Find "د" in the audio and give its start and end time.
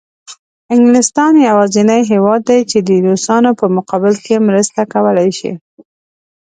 2.87-2.89